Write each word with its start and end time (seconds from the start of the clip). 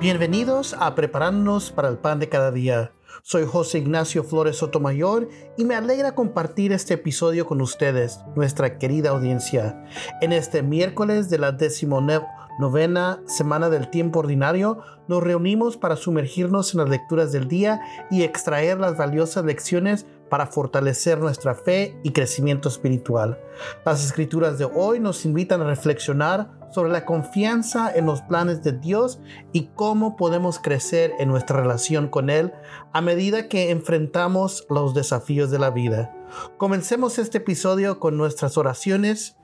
Bienvenidos 0.00 0.74
a 0.80 0.94
Prepararnos 0.94 1.72
para 1.72 1.88
el 1.88 1.98
Pan 1.98 2.20
de 2.20 2.30
Cada 2.30 2.50
Día. 2.50 2.94
Soy 3.22 3.44
José 3.44 3.80
Ignacio 3.80 4.24
Flores 4.24 4.56
Sotomayor 4.56 5.28
y 5.58 5.66
me 5.66 5.74
alegra 5.74 6.14
compartir 6.14 6.72
este 6.72 6.94
episodio 6.94 7.44
con 7.44 7.60
ustedes, 7.60 8.18
nuestra 8.34 8.78
querida 8.78 9.10
audiencia. 9.10 9.84
En 10.22 10.32
este 10.32 10.62
miércoles 10.62 11.28
de 11.28 11.36
la 11.36 11.52
decimonovena 11.52 13.20
semana 13.26 13.68
del 13.68 13.90
tiempo 13.90 14.20
ordinario, 14.20 14.78
nos 15.06 15.22
reunimos 15.22 15.76
para 15.76 15.96
sumergirnos 15.96 16.72
en 16.72 16.80
las 16.80 16.88
lecturas 16.88 17.30
del 17.30 17.46
día 17.46 17.82
y 18.10 18.22
extraer 18.22 18.80
las 18.80 18.96
valiosas 18.96 19.44
lecciones 19.44 20.06
para 20.30 20.46
fortalecer 20.46 21.18
nuestra 21.18 21.54
fe 21.54 22.00
y 22.02 22.12
crecimiento 22.12 22.70
espiritual. 22.70 23.38
Las 23.84 24.02
escrituras 24.02 24.56
de 24.58 24.64
hoy 24.64 24.98
nos 24.98 25.26
invitan 25.26 25.60
a 25.60 25.64
reflexionar 25.64 26.58
sobre 26.70 26.90
la 26.90 27.04
confianza 27.04 27.92
en 27.94 28.06
los 28.06 28.22
planes 28.22 28.62
de 28.62 28.72
Dios 28.72 29.20
y 29.52 29.68
cómo 29.74 30.16
podemos 30.16 30.58
crecer 30.58 31.12
en 31.18 31.28
nuestra 31.28 31.60
relación 31.60 32.08
con 32.08 32.30
Él 32.30 32.52
a 32.92 33.00
medida 33.00 33.48
que 33.48 33.70
enfrentamos 33.70 34.66
los 34.68 34.94
desafíos 34.94 35.50
de 35.50 35.58
la 35.58 35.70
vida. 35.70 36.14
Comencemos 36.58 37.18
este 37.18 37.38
episodio 37.38 37.98
con 37.98 38.16
nuestras 38.16 38.56
oraciones. 38.56 39.36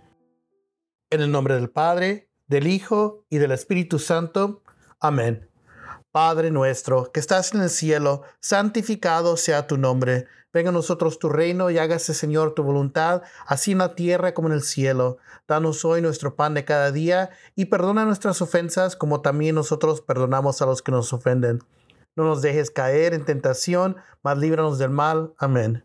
En 1.10 1.20
el 1.20 1.30
nombre 1.30 1.54
del 1.54 1.70
Padre, 1.70 2.30
del 2.46 2.66
Hijo 2.66 3.24
y 3.28 3.38
del 3.38 3.52
Espíritu 3.52 3.98
Santo. 3.98 4.62
Amén. 5.00 5.48
Padre 6.16 6.50
nuestro, 6.50 7.12
que 7.12 7.20
estás 7.20 7.52
en 7.52 7.60
el 7.60 7.68
cielo, 7.68 8.22
santificado 8.40 9.36
sea 9.36 9.66
tu 9.66 9.76
nombre. 9.76 10.24
Venga 10.50 10.70
a 10.70 10.72
nosotros 10.72 11.18
tu 11.18 11.28
reino 11.28 11.68
y 11.68 11.76
hágase, 11.76 12.14
Señor, 12.14 12.54
tu 12.54 12.62
voluntad, 12.62 13.20
así 13.46 13.72
en 13.72 13.78
la 13.78 13.94
tierra 13.94 14.32
como 14.32 14.48
en 14.48 14.54
el 14.54 14.62
cielo. 14.62 15.18
Danos 15.46 15.84
hoy 15.84 16.00
nuestro 16.00 16.34
pan 16.34 16.54
de 16.54 16.64
cada 16.64 16.90
día 16.90 17.28
y 17.54 17.66
perdona 17.66 18.06
nuestras 18.06 18.40
ofensas 18.40 18.96
como 18.96 19.20
también 19.20 19.56
nosotros 19.56 20.00
perdonamos 20.00 20.62
a 20.62 20.64
los 20.64 20.80
que 20.80 20.90
nos 20.90 21.12
ofenden. 21.12 21.58
No 22.16 22.24
nos 22.24 22.40
dejes 22.40 22.70
caer 22.70 23.12
en 23.12 23.26
tentación, 23.26 23.96
mas 24.22 24.38
líbranos 24.38 24.78
del 24.78 24.88
mal. 24.88 25.34
Amén. 25.36 25.84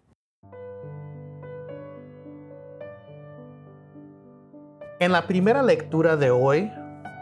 En 5.01 5.11
la 5.13 5.25
primera 5.25 5.63
lectura 5.63 6.15
de 6.15 6.29
hoy, 6.29 6.71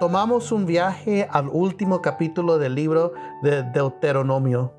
tomamos 0.01 0.51
un 0.51 0.65
viaje 0.65 1.29
al 1.31 1.47
último 1.47 2.01
capítulo 2.01 2.57
del 2.57 2.75
libro 2.75 3.13
de 3.41 3.63
Deuteronomio. 3.63 4.73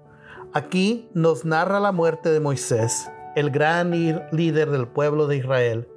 Aquí 0.53 1.09
nos 1.15 1.47
narra 1.47 1.81
la 1.81 1.93
muerte 1.93 2.29
de 2.29 2.41
Moisés, 2.41 3.11
el 3.37 3.51
gran 3.51 3.91
líder 3.91 4.71
del 4.71 4.87
pueblo 4.87 5.29
de 5.29 5.39
Israel. 5.39 5.89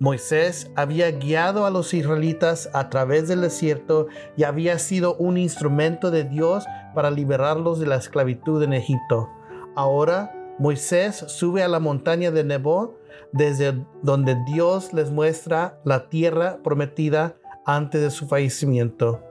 Moisés 0.00 0.68
había 0.74 1.12
guiado 1.12 1.64
a 1.64 1.70
los 1.70 1.94
israelitas 1.94 2.68
a 2.72 2.90
través 2.90 3.28
del 3.28 3.42
desierto 3.42 4.08
y 4.36 4.42
había 4.42 4.80
sido 4.80 5.14
un 5.14 5.38
instrumento 5.38 6.10
de 6.10 6.24
Dios 6.24 6.64
para 6.92 7.12
liberarlos 7.12 7.78
de 7.78 7.86
la 7.86 7.94
esclavitud 7.94 8.60
en 8.64 8.72
Egipto. 8.72 9.28
Ahora 9.76 10.34
Moisés 10.58 11.24
sube 11.28 11.62
a 11.62 11.68
la 11.68 11.78
montaña 11.78 12.32
de 12.32 12.42
Nebo 12.42 12.97
desde 13.32 13.84
donde 14.02 14.36
Dios 14.46 14.92
les 14.92 15.10
muestra 15.10 15.80
la 15.84 16.08
tierra 16.08 16.58
prometida 16.62 17.36
antes 17.66 18.00
de 18.00 18.10
su 18.10 18.26
fallecimiento. 18.26 19.22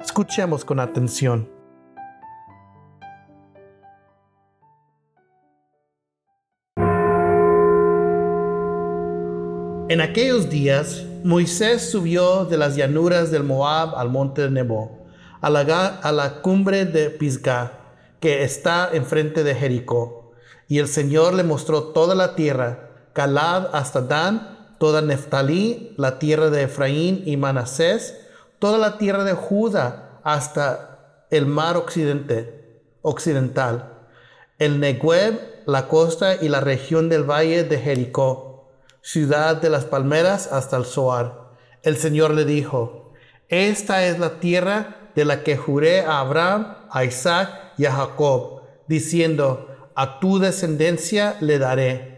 Escuchemos 0.00 0.64
con 0.64 0.80
atención. 0.80 1.56
En 9.88 10.00
aquellos 10.00 10.50
días, 10.50 11.04
Moisés 11.22 11.90
subió 11.90 12.44
de 12.44 12.58
las 12.58 12.74
llanuras 12.74 13.30
del 13.30 13.44
Moab 13.44 13.94
al 13.96 14.10
monte 14.10 14.42
de 14.42 14.50
Nebo, 14.50 15.06
a 15.40 15.48
la, 15.48 15.60
a 16.02 16.10
la 16.12 16.42
cumbre 16.42 16.86
de 16.86 17.08
Pisgah, 17.08 17.94
que 18.18 18.42
está 18.42 18.90
enfrente 18.92 19.44
de 19.44 19.54
Jericó. 19.54 20.32
Y 20.66 20.78
el 20.78 20.88
Señor 20.88 21.34
le 21.34 21.44
mostró 21.44 21.92
toda 21.92 22.16
la 22.16 22.34
tierra, 22.34 22.85
Calad 23.16 23.70
hasta 23.72 24.02
Dan, 24.02 24.76
toda 24.78 25.00
Neftalí, 25.00 25.94
la 25.96 26.18
tierra 26.18 26.50
de 26.50 26.64
Efraín 26.64 27.22
y 27.24 27.38
Manasés, 27.38 28.14
toda 28.58 28.76
la 28.76 28.98
tierra 28.98 29.24
de 29.24 29.32
Judá 29.32 30.20
hasta 30.22 31.24
el 31.30 31.46
mar 31.46 31.78
occidental, 31.78 33.94
el 34.58 34.80
Negueb, 34.80 35.40
la 35.64 35.88
costa 35.88 36.34
y 36.34 36.50
la 36.50 36.60
región 36.60 37.08
del 37.08 37.24
valle 37.24 37.64
de 37.64 37.78
Jericó, 37.78 38.68
ciudad 39.00 39.56
de 39.56 39.70
las 39.70 39.86
palmeras 39.86 40.52
hasta 40.52 40.76
el 40.76 40.84
Zoar. 40.84 41.52
El 41.82 41.96
Señor 41.96 42.34
le 42.34 42.44
dijo, 42.44 43.14
esta 43.48 44.04
es 44.04 44.18
la 44.18 44.40
tierra 44.40 45.08
de 45.14 45.24
la 45.24 45.42
que 45.42 45.56
juré 45.56 46.02
a 46.02 46.20
Abraham, 46.20 46.76
a 46.90 47.02
Isaac 47.02 47.72
y 47.78 47.86
a 47.86 47.92
Jacob, 47.92 48.60
diciendo, 48.88 49.68
a 49.94 50.20
tu 50.20 50.38
descendencia 50.38 51.38
le 51.40 51.58
daré 51.58 52.15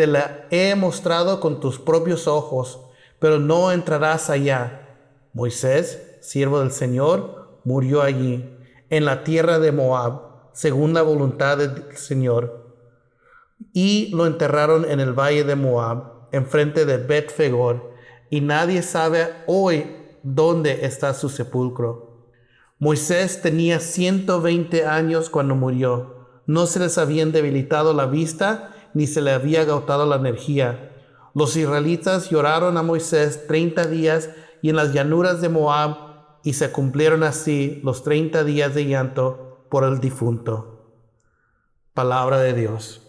te 0.00 0.06
la 0.06 0.46
he 0.50 0.74
mostrado 0.76 1.40
con 1.40 1.60
tus 1.60 1.78
propios 1.78 2.26
ojos, 2.26 2.80
pero 3.18 3.38
no 3.38 3.70
entrarás 3.70 4.30
allá. 4.30 4.96
Moisés, 5.34 6.16
siervo 6.22 6.60
del 6.60 6.70
Señor, 6.70 7.60
murió 7.64 8.00
allí, 8.00 8.50
en 8.88 9.04
la 9.04 9.24
tierra 9.24 9.58
de 9.58 9.72
Moab, 9.72 10.22
según 10.54 10.94
la 10.94 11.02
voluntad 11.02 11.58
del 11.58 11.98
Señor. 11.98 12.78
Y 13.74 14.08
lo 14.14 14.24
enterraron 14.24 14.90
en 14.90 15.00
el 15.00 15.12
valle 15.12 15.44
de 15.44 15.54
Moab, 15.54 16.28
enfrente 16.32 16.86
de 16.86 16.96
Bet 16.96 17.30
Fegor, 17.30 17.92
y 18.30 18.40
nadie 18.40 18.80
sabe 18.80 19.28
hoy 19.46 19.84
dónde 20.22 20.86
está 20.86 21.12
su 21.12 21.28
sepulcro. 21.28 22.24
Moisés 22.78 23.42
tenía 23.42 23.80
120 23.80 24.86
años 24.86 25.28
cuando 25.28 25.54
murió. 25.56 26.40
No 26.46 26.64
se 26.66 26.78
les 26.80 26.96
habían 26.96 27.32
debilitado 27.32 27.92
la 27.92 28.06
vista 28.06 28.74
ni 28.94 29.06
se 29.06 29.20
le 29.20 29.32
había 29.32 29.62
agotado 29.62 30.06
la 30.06 30.16
energía. 30.16 30.92
Los 31.34 31.56
israelitas 31.56 32.30
lloraron 32.30 32.76
a 32.76 32.82
Moisés 32.82 33.46
treinta 33.46 33.86
días 33.86 34.30
y 34.62 34.70
en 34.70 34.76
las 34.76 34.92
llanuras 34.92 35.40
de 35.40 35.48
Moab, 35.48 36.10
y 36.42 36.54
se 36.54 36.72
cumplieron 36.72 37.22
así 37.22 37.80
los 37.84 38.02
treinta 38.02 38.44
días 38.44 38.74
de 38.74 38.86
llanto 38.86 39.66
por 39.70 39.84
el 39.84 40.00
difunto. 40.00 40.94
Palabra 41.92 42.38
de 42.38 42.54
Dios. 42.54 43.06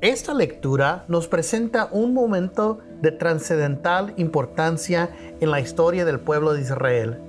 Esta 0.00 0.32
lectura 0.32 1.04
nos 1.08 1.26
presenta 1.26 1.88
un 1.90 2.14
momento 2.14 2.78
de 3.02 3.10
trascendental 3.10 4.14
importancia 4.16 5.10
en 5.40 5.50
la 5.50 5.58
historia 5.58 6.04
del 6.04 6.20
pueblo 6.20 6.52
de 6.52 6.60
Israel. 6.60 7.20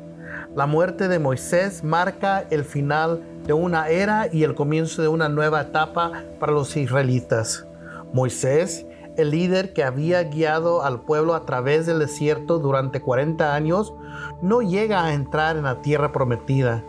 La 0.56 0.66
muerte 0.66 1.08
de 1.08 1.20
Moisés 1.20 1.84
marca 1.84 2.44
el 2.50 2.66
final 2.66 3.22
de 3.46 3.54
una 3.54 3.90
era 3.90 4.28
y 4.34 4.44
el 4.44 4.56
comienzo 4.56 5.04
de 5.04 5.08
una 5.08 5.30
nueva 5.30 5.62
etapa 5.62 6.24
para 6.40 6.52
los 6.52 6.76
israelitas. 6.76 7.68
Moisés, 8.14 8.88
el 9.16 9.30
líder 9.30 9.74
que 9.74 9.84
había 9.84 10.24
guiado 10.24 10.84
al 10.84 11.02
pueblo 11.02 11.36
a 11.36 11.46
través 11.46 11.86
del 11.86 12.00
desierto 12.00 12.58
durante 12.58 13.00
40 13.00 13.54
años, 13.54 13.94
no 14.42 14.62
llega 14.62 15.06
a 15.06 15.14
entrar 15.14 15.56
en 15.56 15.64
la 15.64 15.84
tierra 15.84 16.12
prometida. 16.12 16.84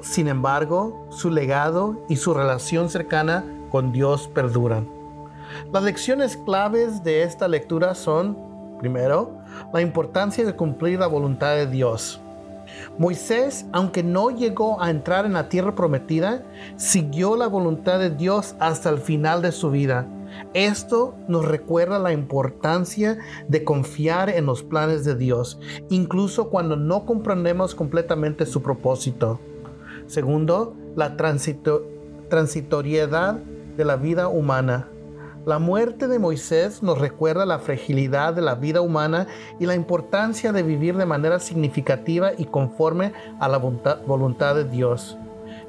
Sin 0.00 0.26
embargo, 0.26 1.06
su 1.10 1.30
legado 1.30 2.04
y 2.08 2.16
su 2.16 2.34
relación 2.34 2.90
cercana 2.90 3.44
con 3.70 3.92
Dios 3.92 4.26
perduran. 4.26 4.88
Las 5.72 5.84
lecciones 5.84 6.36
claves 6.36 7.04
de 7.04 7.22
esta 7.22 7.46
lectura 7.46 7.94
son, 7.94 8.36
primero, 8.78 9.38
la 9.72 9.80
importancia 9.80 10.44
de 10.44 10.54
cumplir 10.54 10.98
la 10.98 11.06
voluntad 11.06 11.56
de 11.56 11.66
Dios. 11.66 12.20
Moisés, 12.98 13.66
aunque 13.72 14.02
no 14.02 14.30
llegó 14.30 14.82
a 14.82 14.90
entrar 14.90 15.24
en 15.24 15.34
la 15.34 15.48
tierra 15.48 15.74
prometida, 15.74 16.42
siguió 16.76 17.36
la 17.36 17.46
voluntad 17.46 17.98
de 17.98 18.10
Dios 18.10 18.54
hasta 18.58 18.90
el 18.90 18.98
final 18.98 19.42
de 19.42 19.52
su 19.52 19.70
vida. 19.70 20.06
Esto 20.52 21.14
nos 21.28 21.46
recuerda 21.46 21.98
la 21.98 22.12
importancia 22.12 23.18
de 23.48 23.64
confiar 23.64 24.28
en 24.28 24.46
los 24.46 24.62
planes 24.62 25.04
de 25.04 25.14
Dios, 25.14 25.58
incluso 25.88 26.50
cuando 26.50 26.76
no 26.76 27.06
comprendemos 27.06 27.74
completamente 27.74 28.44
su 28.44 28.62
propósito. 28.62 29.40
Segundo, 30.06 30.76
la 30.94 31.16
transitoriedad 31.16 33.38
de 33.76 33.84
la 33.84 33.96
vida 33.96 34.28
humana. 34.28 34.88
La 35.46 35.60
muerte 35.60 36.08
de 36.08 36.18
Moisés 36.18 36.82
nos 36.82 36.98
recuerda 36.98 37.46
la 37.46 37.60
fragilidad 37.60 38.34
de 38.34 38.42
la 38.42 38.56
vida 38.56 38.80
humana 38.80 39.28
y 39.60 39.66
la 39.66 39.76
importancia 39.76 40.50
de 40.50 40.64
vivir 40.64 40.96
de 40.96 41.06
manera 41.06 41.38
significativa 41.38 42.32
y 42.36 42.46
conforme 42.46 43.12
a 43.38 43.46
la 43.46 43.58
voluntad 43.58 44.56
de 44.56 44.64
Dios. 44.64 45.16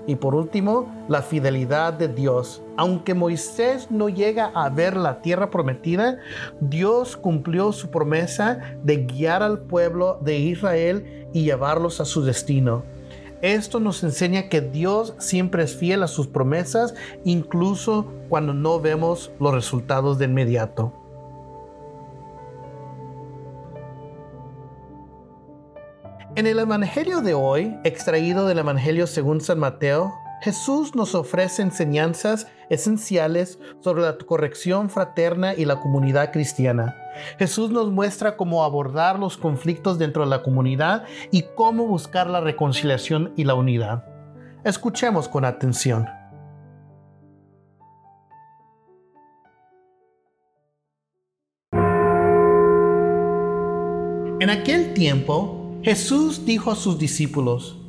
Y 0.07 0.15
por 0.15 0.33
último, 0.33 0.91
la 1.07 1.21
fidelidad 1.21 1.93
de 1.93 2.07
Dios. 2.07 2.63
Aunque 2.75 3.13
Moisés 3.13 3.91
no 3.91 4.09
llega 4.09 4.51
a 4.55 4.67
ver 4.69 4.97
la 4.97 5.21
tierra 5.21 5.51
prometida, 5.51 6.17
Dios 6.59 7.15
cumplió 7.15 7.71
su 7.71 7.91
promesa 7.91 8.79
de 8.81 9.05
guiar 9.05 9.43
al 9.43 9.59
pueblo 9.59 10.17
de 10.21 10.39
Israel 10.39 11.27
y 11.33 11.43
llevarlos 11.43 12.01
a 12.01 12.05
su 12.05 12.23
destino. 12.23 12.96
Esto 13.41 13.79
nos 13.79 14.03
enseña 14.03 14.49
que 14.49 14.61
Dios 14.61 15.13
siempre 15.19 15.63
es 15.63 15.75
fiel 15.75 16.01
a 16.01 16.07
sus 16.07 16.27
promesas, 16.27 16.95
incluso 17.23 18.11
cuando 18.29 18.53
no 18.53 18.79
vemos 18.79 19.31
los 19.39 19.53
resultados 19.53 20.17
de 20.17 20.25
inmediato. 20.25 20.91
En 26.35 26.45
el 26.45 26.59
Evangelio 26.59 27.21
de 27.21 27.33
hoy, 27.33 27.75
extraído 27.83 28.47
del 28.47 28.59
Evangelio 28.59 29.07
según 29.07 29.41
San 29.41 29.59
Mateo, 29.59 30.13
Jesús 30.41 30.95
nos 30.95 31.15
ofrece 31.15 31.63
enseñanzas 31.63 32.47
esenciales 32.69 33.59
sobre 33.79 34.03
la 34.03 34.17
corrección 34.17 34.89
fraterna 34.89 35.53
y 35.55 35.65
la 35.65 35.79
comunidad 35.79 36.31
cristiana. 36.31 36.95
Jesús 37.39 37.71
nos 37.71 37.89
muestra 37.91 38.37
cómo 38.37 38.63
abordar 38.63 39.17
los 39.17 39.37
conflictos 39.37 39.97
dentro 39.97 40.23
de 40.23 40.29
la 40.29 40.43
comunidad 40.43 41.05
y 41.31 41.43
cómo 41.55 41.87
buscar 41.87 42.27
la 42.29 42.41
reconciliación 42.41 43.33
y 43.35 43.45
la 43.45 43.55
unidad. 43.55 44.05
Escuchemos 44.63 45.27
con 45.27 45.43
atención. 45.43 46.07
En 54.39 54.51
aquel 54.51 54.93
tiempo, 54.93 55.79
Jesús 55.81 56.45
dijo 56.45 56.69
a 56.69 56.75
sus 56.75 56.99
discípulos, 56.99 57.79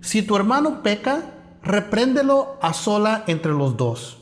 si 0.00 0.22
tu 0.22 0.36
hermano 0.36 0.82
peca, 0.82 1.35
repréndelo 1.66 2.56
a 2.62 2.72
sola 2.72 3.24
entre 3.26 3.52
los 3.52 3.76
dos. 3.76 4.18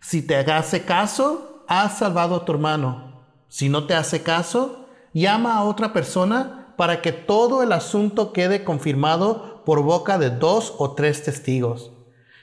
Si 0.00 0.22
te 0.22 0.36
hace 0.36 0.82
caso, 0.84 1.64
has 1.68 1.98
salvado 1.98 2.36
a 2.36 2.44
tu 2.44 2.52
hermano. 2.52 3.24
Si 3.48 3.68
no 3.68 3.84
te 3.84 3.94
hace 3.94 4.22
caso, 4.22 4.86
llama 5.12 5.56
a 5.56 5.64
otra 5.64 5.92
persona 5.92 6.74
para 6.76 7.02
que 7.02 7.12
todo 7.12 7.62
el 7.62 7.70
asunto 7.72 8.32
quede 8.32 8.64
confirmado 8.64 9.62
por 9.64 9.82
boca 9.82 10.18
de 10.18 10.30
dos 10.30 10.74
o 10.78 10.92
tres 10.92 11.22
testigos. 11.22 11.92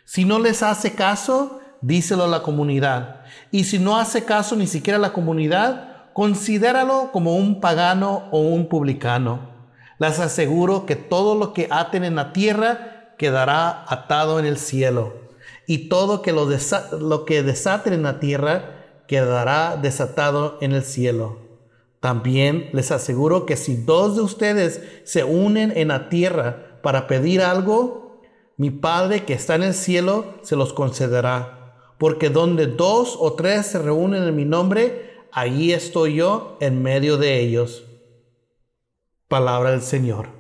Si 0.06 0.24
no 0.24 0.39
les 0.39 0.63
hace 0.63 0.94
caso, 0.94 1.59
díselo 1.81 2.25
a 2.25 2.27
la 2.27 2.44
comunidad. 2.44 3.21
Y 3.51 3.63
si 3.63 3.80
no 3.80 3.97
hace 3.97 4.24
caso 4.24 4.56
ni 4.56 4.68
siquiera 4.68 4.97
a 4.97 5.01
la 5.01 5.13
comunidad, 5.13 6.12
considéralo 6.13 7.12
como 7.12 7.35
un 7.35 7.59
pagano 7.59 8.27
o 8.31 8.39
un 8.39 8.69
publicano. 8.69 9.50
Les 9.97 10.19
aseguro 10.19 10.85
que 10.85 10.95
todo 10.95 11.35
lo 11.35 11.53
que 11.53 11.68
aten 11.71 12.03
en 12.03 12.15
la 12.15 12.31
tierra 12.31 12.88
quedará 13.19 13.86
atado 13.88 14.39
en 14.39 14.48
el 14.48 14.57
cielo, 14.57 15.13
y 15.68 15.89
todo 15.89 16.24
que 16.24 16.33
lo, 16.33 16.48
lo 17.00 17.25
que 17.25 17.44
desaten 17.44 17.94
en 17.94 18.01
la 18.01 18.19
tierra 18.19 19.04
quedará 19.07 19.77
desatado 19.77 20.57
en 20.62 20.71
el 20.71 20.83
cielo. 20.83 21.38
También 22.00 22.71
les 22.74 22.92
aseguro 22.92 23.45
que 23.45 23.57
si 23.57 23.75
dos 23.75 24.16
de 24.16 24.24
ustedes 24.24 24.81
se 25.04 25.24
unen 25.24 25.71
en 25.75 25.89
la 25.89 26.10
tierra 26.10 26.80
para 26.81 27.06
pedir 27.06 27.44
algo, 27.44 28.21
mi 28.57 28.71
Padre 28.71 29.25
que 29.25 29.33
está 29.33 29.54
en 29.54 29.63
el 29.63 29.75
cielo 29.75 30.33
se 30.42 30.56
los 30.56 30.74
concederá. 30.74 31.56
Porque 32.00 32.30
donde 32.30 32.66
dos 32.66 33.18
o 33.19 33.33
tres 33.33 33.68
se 33.68 33.80
reúnen 33.80 34.24
en 34.24 34.36
mi 34.36 34.45
nombre, 34.45 35.10
Allí 35.31 35.74
estoy 35.74 36.16
yo 36.16 36.57
en 36.60 36.81
medio 36.81 37.18
de 37.18 37.39
ellos. 37.39 37.83
Palabra 39.27 39.71
del 39.71 39.81
Señor. 39.81 40.38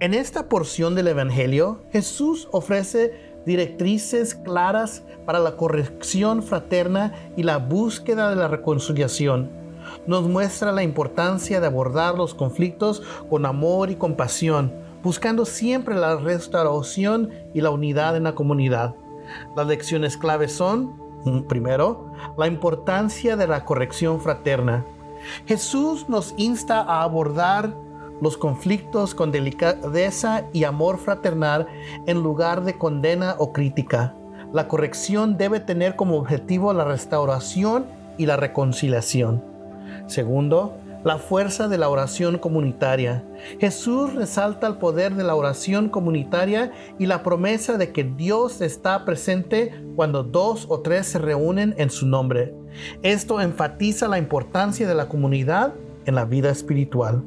En 0.00 0.14
esta 0.14 0.48
porción 0.48 0.94
del 0.94 1.08
Evangelio, 1.08 1.82
Jesús 1.92 2.48
ofrece 2.52 3.12
directrices 3.44 4.34
claras 4.34 5.02
para 5.26 5.38
la 5.38 5.58
corrección 5.58 6.42
fraterna 6.42 7.12
y 7.36 7.42
la 7.42 7.58
búsqueda 7.58 8.30
de 8.30 8.36
la 8.36 8.48
reconciliación. 8.48 9.50
Nos 10.06 10.26
muestra 10.26 10.72
la 10.72 10.82
importancia 10.82 11.60
de 11.60 11.66
abordar 11.66 12.14
los 12.14 12.32
conflictos 12.32 13.02
con 13.28 13.44
amor 13.44 13.90
y 13.90 13.96
compasión, 13.96 14.72
buscando 15.02 15.44
siempre 15.44 15.94
la 15.94 16.16
restauración 16.16 17.28
y 17.52 17.60
la 17.60 17.68
unidad 17.68 18.16
en 18.16 18.24
la 18.24 18.34
comunidad. 18.34 18.94
Las 19.54 19.66
lecciones 19.66 20.16
claves 20.16 20.52
son 20.52 20.98
Primero, 21.46 22.10
la 22.38 22.46
importancia 22.46 23.36
de 23.36 23.46
la 23.46 23.66
corrección 23.66 24.18
fraterna. 24.22 24.86
Jesús 25.44 26.08
nos 26.08 26.32
insta 26.38 26.80
a 26.80 27.02
abordar 27.02 27.74
los 28.20 28.36
conflictos 28.36 29.14
con 29.14 29.32
delicadeza 29.32 30.44
y 30.52 30.64
amor 30.64 30.98
fraternal 30.98 31.66
en 32.06 32.22
lugar 32.22 32.64
de 32.64 32.78
condena 32.78 33.34
o 33.38 33.52
crítica. 33.52 34.14
La 34.52 34.68
corrección 34.68 35.36
debe 35.36 35.60
tener 35.60 35.96
como 35.96 36.16
objetivo 36.16 36.72
la 36.72 36.84
restauración 36.84 37.86
y 38.18 38.26
la 38.26 38.36
reconciliación. 38.36 39.44
Segundo, 40.06 40.76
la 41.04 41.18
fuerza 41.18 41.68
de 41.68 41.78
la 41.78 41.88
oración 41.88 42.38
comunitaria. 42.38 43.24
Jesús 43.58 44.14
resalta 44.14 44.66
el 44.66 44.76
poder 44.76 45.14
de 45.14 45.24
la 45.24 45.34
oración 45.34 45.88
comunitaria 45.88 46.72
y 46.98 47.06
la 47.06 47.22
promesa 47.22 47.78
de 47.78 47.90
que 47.90 48.04
Dios 48.04 48.60
está 48.60 49.04
presente 49.04 49.72
cuando 49.96 50.22
dos 50.22 50.66
o 50.68 50.80
tres 50.80 51.06
se 51.06 51.18
reúnen 51.18 51.74
en 51.78 51.90
su 51.90 52.06
nombre. 52.06 52.54
Esto 53.02 53.40
enfatiza 53.40 54.08
la 54.08 54.18
importancia 54.18 54.86
de 54.86 54.94
la 54.94 55.08
comunidad 55.08 55.74
en 56.04 56.14
la 56.14 56.24
vida 56.24 56.50
espiritual. 56.50 57.22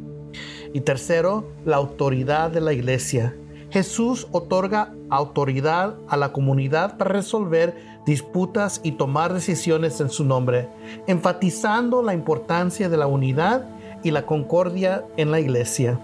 Y 0.73 0.81
tercero, 0.81 1.45
la 1.65 1.77
autoridad 1.77 2.49
de 2.49 2.59
la 2.59 2.73
iglesia. 2.73 3.35
Jesús 3.69 4.27
otorga 4.31 4.93
autoridad 5.09 5.95
a 6.07 6.17
la 6.17 6.31
comunidad 6.31 6.97
para 6.97 7.11
resolver 7.11 7.75
disputas 8.05 8.81
y 8.83 8.93
tomar 8.93 9.33
decisiones 9.33 10.01
en 10.01 10.09
su 10.09 10.25
nombre, 10.25 10.67
enfatizando 11.07 12.01
la 12.01 12.13
importancia 12.13 12.89
de 12.89 12.97
la 12.97 13.07
unidad 13.07 13.65
y 14.03 14.11
la 14.11 14.25
concordia 14.25 15.05
en 15.15 15.31
la 15.31 15.39
iglesia. 15.39 15.99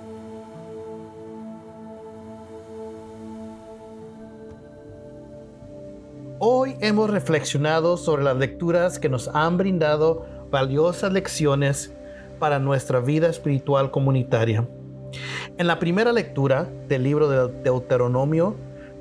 Hoy 6.39 6.75
hemos 6.79 7.09
reflexionado 7.09 7.97
sobre 7.97 8.23
las 8.23 8.37
lecturas 8.37 8.97
que 8.97 9.09
nos 9.09 9.27
han 9.27 9.57
brindado 9.57 10.25
valiosas 10.49 11.11
lecciones 11.11 11.91
para 12.39 12.59
nuestra 12.59 12.99
vida 12.99 13.27
espiritual 13.27 13.91
comunitaria. 13.91 14.67
En 15.57 15.67
la 15.67 15.79
primera 15.79 16.11
lectura 16.11 16.69
del 16.87 17.03
libro 17.03 17.29
de 17.29 17.61
Deuteronomio, 17.63 18.55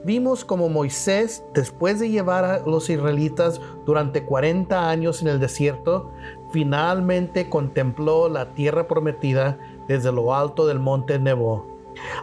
vimos 0.04 0.44
como 0.44 0.68
Moisés, 0.68 1.44
después 1.54 2.00
de 2.00 2.10
llevar 2.10 2.44
a 2.44 2.58
los 2.60 2.90
israelitas 2.90 3.60
durante 3.86 4.24
40 4.24 4.88
años 4.88 5.22
en 5.22 5.28
el 5.28 5.40
desierto, 5.40 6.10
finalmente 6.50 7.48
contempló 7.48 8.28
la 8.28 8.54
tierra 8.54 8.88
prometida 8.88 9.58
desde 9.86 10.12
lo 10.12 10.34
alto 10.34 10.66
del 10.66 10.78
monte 10.78 11.18
Nebo. 11.18 11.78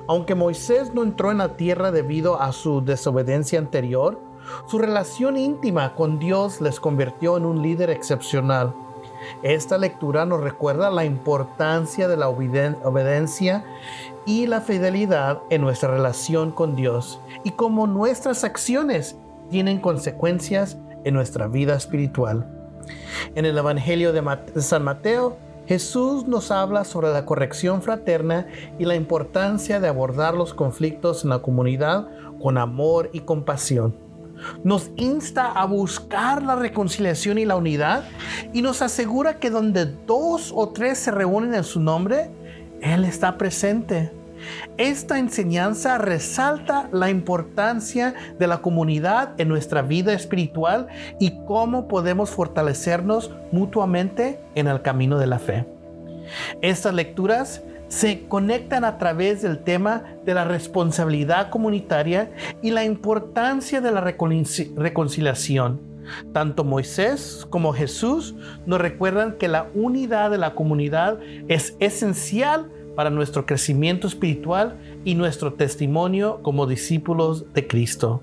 Aunque 0.07 0.35
Moisés 0.35 0.93
no 0.93 1.03
entró 1.03 1.31
en 1.31 1.39
la 1.39 1.57
tierra 1.57 1.91
debido 1.91 2.41
a 2.41 2.51
su 2.51 2.81
desobediencia 2.81 3.59
anterior, 3.59 4.19
su 4.67 4.77
relación 4.77 5.37
íntima 5.37 5.95
con 5.95 6.19
Dios 6.19 6.61
les 6.61 6.79
convirtió 6.79 7.37
en 7.37 7.45
un 7.45 7.61
líder 7.61 7.89
excepcional. 7.89 8.73
Esta 9.43 9.77
lectura 9.77 10.25
nos 10.25 10.41
recuerda 10.41 10.89
la 10.89 11.05
importancia 11.05 12.07
de 12.07 12.17
la 12.17 12.29
obediencia 12.29 13.65
y 14.25 14.47
la 14.47 14.61
fidelidad 14.61 15.41
en 15.49 15.61
nuestra 15.61 15.91
relación 15.91 16.51
con 16.51 16.75
Dios 16.75 17.19
y 17.43 17.51
cómo 17.51 17.87
nuestras 17.87 18.43
acciones 18.43 19.17
tienen 19.49 19.79
consecuencias 19.79 20.77
en 21.03 21.13
nuestra 21.13 21.47
vida 21.47 21.75
espiritual. 21.75 22.51
En 23.35 23.45
el 23.45 23.57
Evangelio 23.57 24.13
de 24.13 24.61
San 24.61 24.83
Mateo, 24.83 25.37
Jesús 25.67 26.27
nos 26.27 26.51
habla 26.51 26.83
sobre 26.83 27.11
la 27.11 27.25
corrección 27.25 27.81
fraterna 27.81 28.47
y 28.77 28.85
la 28.85 28.95
importancia 28.95 29.79
de 29.79 29.87
abordar 29.87 30.35
los 30.35 30.53
conflictos 30.53 31.23
en 31.23 31.31
la 31.31 31.39
comunidad 31.39 32.07
con 32.39 32.57
amor 32.57 33.09
y 33.13 33.21
compasión 33.21 34.04
nos 34.63 34.91
insta 34.95 35.51
a 35.51 35.65
buscar 35.65 36.43
la 36.43 36.55
reconciliación 36.55 37.37
y 37.37 37.45
la 37.45 37.55
unidad 37.55 38.05
y 38.53 38.61
nos 38.61 38.81
asegura 38.81 39.39
que 39.39 39.49
donde 39.49 39.85
dos 39.85 40.51
o 40.55 40.69
tres 40.69 40.99
se 40.99 41.11
reúnen 41.11 41.53
en 41.53 41.63
su 41.63 41.79
nombre, 41.79 42.29
Él 42.81 43.05
está 43.05 43.37
presente. 43.37 44.11
Esta 44.77 45.17
enseñanza 45.17 45.97
resalta 45.97 46.89
la 46.91 47.09
importancia 47.09 48.13
de 48.37 48.47
la 48.47 48.61
comunidad 48.61 49.39
en 49.39 49.47
nuestra 49.47 49.81
vida 49.81 50.13
espiritual 50.13 50.87
y 51.19 51.31
cómo 51.45 51.87
podemos 51.87 52.29
fortalecernos 52.29 53.31
mutuamente 53.51 54.39
en 54.55 54.67
el 54.67 54.81
camino 54.81 55.17
de 55.17 55.27
la 55.27 55.39
fe. 55.39 55.65
Estas 56.61 56.93
lecturas 56.93 57.63
se 57.95 58.27
conectan 58.27 58.83
a 58.83 58.97
través 58.97 59.41
del 59.41 59.59
tema 59.59 60.03
de 60.25 60.33
la 60.33 60.43
responsabilidad 60.43 61.49
comunitaria 61.49 62.29
y 62.61 62.71
la 62.71 62.83
importancia 62.83 63.79
de 63.79 63.89
la 63.89 64.01
reconciliación. 64.01 65.79
Tanto 66.33 66.65
Moisés 66.65 67.47
como 67.49 67.71
Jesús 67.71 68.35
nos 68.65 68.81
recuerdan 68.81 69.37
que 69.37 69.47
la 69.47 69.67
unidad 69.73 70.29
de 70.29 70.37
la 70.37 70.55
comunidad 70.55 71.19
es 71.47 71.77
esencial 71.79 72.69
para 72.97 73.09
nuestro 73.09 73.45
crecimiento 73.45 74.07
espiritual 74.07 74.75
y 75.05 75.15
nuestro 75.15 75.53
testimonio 75.53 76.41
como 76.43 76.67
discípulos 76.67 77.45
de 77.53 77.65
Cristo. 77.65 78.21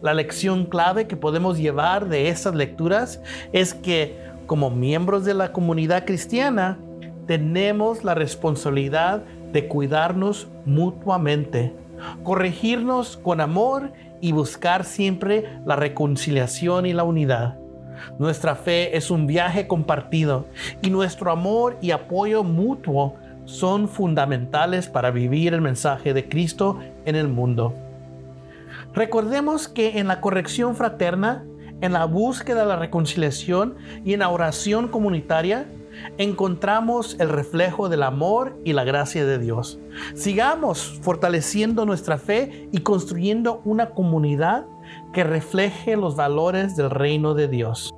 La 0.00 0.14
lección 0.14 0.64
clave 0.66 1.08
que 1.08 1.16
podemos 1.16 1.58
llevar 1.58 2.08
de 2.08 2.28
estas 2.28 2.54
lecturas 2.54 3.20
es 3.52 3.74
que 3.74 4.16
como 4.46 4.70
miembros 4.70 5.24
de 5.24 5.34
la 5.34 5.50
comunidad 5.50 6.04
cristiana 6.04 6.78
tenemos 7.26 8.04
la 8.04 8.14
responsabilidad 8.14 9.22
de 9.52 9.68
cuidarnos 9.68 10.48
mutuamente, 10.64 11.74
corregirnos 12.22 13.16
con 13.16 13.40
amor 13.40 13.92
y 14.20 14.32
buscar 14.32 14.84
siempre 14.84 15.60
la 15.64 15.76
reconciliación 15.76 16.86
y 16.86 16.92
la 16.92 17.04
unidad. 17.04 17.58
Nuestra 18.18 18.56
fe 18.56 18.96
es 18.96 19.10
un 19.10 19.26
viaje 19.26 19.66
compartido 19.66 20.46
y 20.80 20.90
nuestro 20.90 21.30
amor 21.30 21.78
y 21.80 21.90
apoyo 21.90 22.42
mutuo 22.42 23.16
son 23.44 23.88
fundamentales 23.88 24.88
para 24.88 25.10
vivir 25.10 25.54
el 25.54 25.60
mensaje 25.60 26.14
de 26.14 26.28
Cristo 26.28 26.78
en 27.04 27.16
el 27.16 27.28
mundo. 27.28 27.74
Recordemos 28.94 29.68
que 29.68 29.98
en 29.98 30.08
la 30.08 30.20
corrección 30.20 30.76
fraterna, 30.76 31.44
en 31.80 31.92
la 31.92 32.04
búsqueda 32.04 32.62
de 32.62 32.68
la 32.68 32.76
reconciliación 32.76 33.76
y 34.04 34.12
en 34.12 34.20
la 34.20 34.28
oración 34.28 34.88
comunitaria, 34.88 35.66
encontramos 36.18 37.16
el 37.18 37.28
reflejo 37.28 37.88
del 37.88 38.02
amor 38.02 38.58
y 38.64 38.72
la 38.72 38.84
gracia 38.84 39.24
de 39.24 39.38
Dios. 39.38 39.78
Sigamos 40.14 40.98
fortaleciendo 41.02 41.86
nuestra 41.86 42.18
fe 42.18 42.68
y 42.72 42.78
construyendo 42.80 43.62
una 43.64 43.90
comunidad 43.90 44.66
que 45.12 45.24
refleje 45.24 45.96
los 45.96 46.16
valores 46.16 46.76
del 46.76 46.90
reino 46.90 47.34
de 47.34 47.48
Dios. 47.48 47.94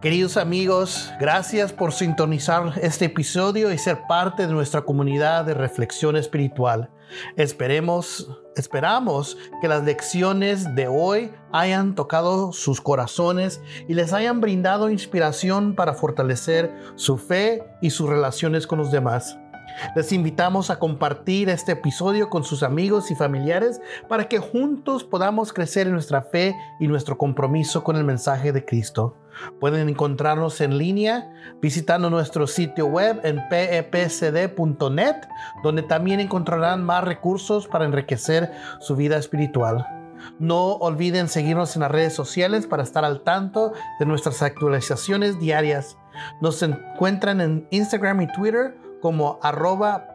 Queridos 0.00 0.36
amigos, 0.36 1.12
gracias 1.18 1.72
por 1.72 1.92
sintonizar 1.92 2.74
este 2.80 3.06
episodio 3.06 3.72
y 3.72 3.78
ser 3.78 3.98
parte 4.08 4.46
de 4.46 4.52
nuestra 4.52 4.82
comunidad 4.82 5.44
de 5.44 5.54
reflexión 5.54 6.16
espiritual. 6.16 6.88
Esperemos, 7.34 8.30
esperamos 8.54 9.36
que 9.60 9.66
las 9.66 9.82
lecciones 9.82 10.72
de 10.76 10.86
hoy 10.86 11.32
hayan 11.50 11.96
tocado 11.96 12.52
sus 12.52 12.80
corazones 12.80 13.60
y 13.88 13.94
les 13.94 14.12
hayan 14.12 14.40
brindado 14.40 14.88
inspiración 14.88 15.74
para 15.74 15.94
fortalecer 15.94 16.72
su 16.94 17.18
fe 17.18 17.64
y 17.82 17.90
sus 17.90 18.08
relaciones 18.08 18.68
con 18.68 18.78
los 18.78 18.92
demás. 18.92 19.36
Les 19.94 20.12
invitamos 20.12 20.70
a 20.70 20.78
compartir 20.78 21.48
este 21.48 21.72
episodio 21.72 22.30
con 22.30 22.44
sus 22.44 22.62
amigos 22.62 23.10
y 23.10 23.14
familiares 23.14 23.80
para 24.08 24.28
que 24.28 24.38
juntos 24.38 25.04
podamos 25.04 25.52
crecer 25.52 25.86
en 25.86 25.92
nuestra 25.94 26.22
fe 26.22 26.54
y 26.80 26.88
nuestro 26.88 27.16
compromiso 27.18 27.84
con 27.84 27.96
el 27.96 28.04
mensaje 28.04 28.52
de 28.52 28.64
Cristo. 28.64 29.16
Pueden 29.60 29.88
encontrarnos 29.88 30.60
en 30.60 30.78
línea 30.78 31.32
visitando 31.60 32.10
nuestro 32.10 32.46
sitio 32.46 32.86
web 32.86 33.20
en 33.22 33.40
pepcd.net, 33.48 35.16
donde 35.62 35.82
también 35.82 36.20
encontrarán 36.20 36.84
más 36.84 37.04
recursos 37.04 37.66
para 37.68 37.84
enriquecer 37.84 38.50
su 38.80 38.96
vida 38.96 39.16
espiritual. 39.16 39.86
No 40.38 40.72
olviden 40.74 41.28
seguirnos 41.28 41.76
en 41.76 41.82
las 41.82 41.90
redes 41.90 42.12
sociales 42.12 42.66
para 42.66 42.82
estar 42.82 43.04
al 43.04 43.22
tanto 43.22 43.72
de 44.00 44.06
nuestras 44.06 44.42
actualizaciones 44.42 45.38
diarias. 45.38 45.96
Nos 46.40 46.62
encuentran 46.62 47.40
en 47.40 47.68
Instagram 47.70 48.22
y 48.22 48.32
Twitter 48.32 48.76
como 49.00 49.38
arroba 49.42 50.14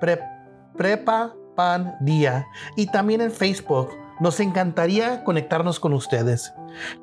prepa 0.78 1.34
pan 1.56 1.96
día 2.02 2.48
y 2.76 2.88
también 2.88 3.22
en 3.22 3.32
Facebook. 3.32 3.90
Nos 4.20 4.40
encantaría 4.40 5.24
conectarnos 5.24 5.80
con 5.80 5.92
ustedes. 5.92 6.54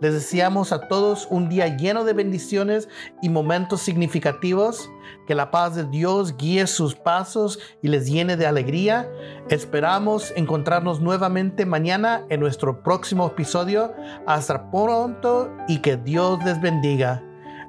Les 0.01 0.15
deseamos 0.15 0.73
a 0.73 0.89
todos 0.89 1.27
un 1.29 1.49
día 1.49 1.77
lleno 1.77 2.05
de 2.05 2.13
bendiciones 2.13 2.89
y 3.21 3.29
momentos 3.29 3.81
significativos. 3.81 4.91
Que 5.27 5.35
la 5.35 5.51
paz 5.51 5.75
de 5.75 5.85
Dios 5.85 6.37
guíe 6.37 6.67
sus 6.67 6.95
pasos 6.95 7.59
y 7.83 7.89
les 7.89 8.07
llene 8.07 8.37
de 8.37 8.47
alegría. 8.47 9.11
Esperamos 9.49 10.33
encontrarnos 10.37 11.01
nuevamente 11.01 11.67
mañana 11.67 12.25
en 12.31 12.41
nuestro 12.41 12.83
próximo 12.83 13.27
episodio. 13.27 13.93
Hasta 14.27 14.71
pronto 14.71 15.51
y 15.67 15.79
que 15.79 15.97
Dios 15.97 16.39
les 16.45 16.61
bendiga. 16.61 17.23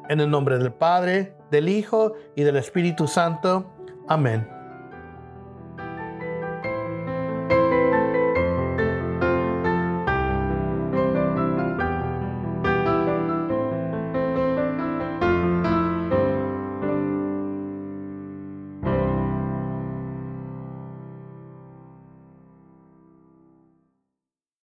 En 0.07 0.19
el 0.19 0.29
nombre 0.29 0.59
del 0.59 0.71
Padre, 0.71 1.35
del 1.49 1.67
Hijo 1.67 2.13
y 2.35 2.43
del 2.43 2.57
Espíritu 2.57 3.07
Santo. 3.07 3.65
Amén. 4.07 4.60